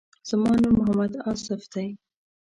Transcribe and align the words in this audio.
زما 0.29 0.51
نوم 0.61 0.73
محمد 0.79 1.13
آصف 1.31 1.61
دی. 1.73 1.87